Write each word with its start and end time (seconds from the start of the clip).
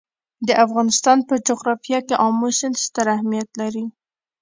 د 0.47 0.49
افغانستان 0.65 1.17
په 1.27 1.33
جغرافیه 1.47 1.99
کې 2.07 2.15
آمو 2.25 2.47
سیند 2.59 2.75
ستر 2.85 3.05
اهمیت 3.15 3.49
لري. 3.61 3.85